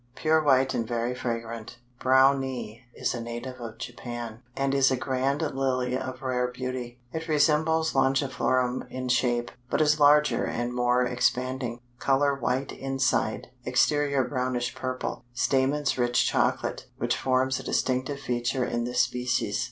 Pure 0.15 0.41
white 0.43 0.73
and 0.73 0.87
very 0.87 1.13
fragrant. 1.13 1.77
Brownii 1.99 2.85
is 2.95 3.13
a 3.13 3.21
native 3.21 3.59
of 3.61 3.77
Japan, 3.77 4.39
and 4.57 4.73
is 4.73 4.89
a 4.89 4.97
grand 4.97 5.43
Lily 5.43 5.95
of 5.95 6.23
rare 6.23 6.47
beauty. 6.47 6.97
It 7.13 7.27
resembles 7.27 7.93
Longiflorum 7.93 8.89
in 8.89 9.09
shape, 9.09 9.51
but 9.69 9.79
is 9.79 9.99
larger 9.99 10.43
and 10.43 10.73
more 10.73 11.05
expanding; 11.05 11.81
color 11.99 12.33
white 12.33 12.71
inside, 12.71 13.49
exterior 13.63 14.23
brownish 14.23 14.73
purple; 14.73 15.23
stamens 15.35 15.99
rich 15.99 16.27
chocolate, 16.27 16.87
which 16.97 17.15
forms 17.15 17.59
a 17.59 17.63
distinctive 17.63 18.19
feature 18.19 18.65
in 18.65 18.85
this 18.85 19.01
species. 19.01 19.59